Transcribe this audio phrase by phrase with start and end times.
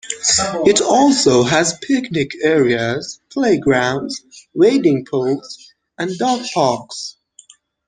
[0.65, 4.19] It also has picnic areas, playgrounds,
[4.51, 7.17] wading pools, and dog parks.